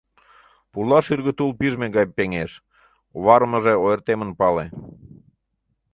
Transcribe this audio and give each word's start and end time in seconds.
Пурла 0.71 0.99
шӱргӧ 1.05 1.31
тул 1.37 1.51
пижме 1.59 1.87
гай 1.95 2.05
пеҥеш, 2.15 2.51
оварымыже 3.15 3.73
ойыртемын 3.83 4.31
пале. 4.39 4.65